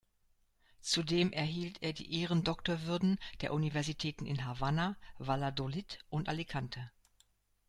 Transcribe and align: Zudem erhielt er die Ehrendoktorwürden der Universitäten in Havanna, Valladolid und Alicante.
Zudem 0.81 1.31
erhielt 1.31 1.83
er 1.83 1.93
die 1.93 2.11
Ehrendoktorwürden 2.19 3.19
der 3.41 3.53
Universitäten 3.53 4.25
in 4.25 4.43
Havanna, 4.45 4.97
Valladolid 5.19 5.99
und 6.09 6.27
Alicante. 6.27 6.89